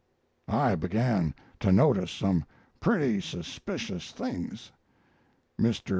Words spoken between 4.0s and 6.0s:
things. Mr.